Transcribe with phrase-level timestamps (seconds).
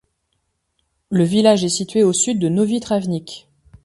[1.11, 3.47] Le village est situé au sud de Novi Travnik.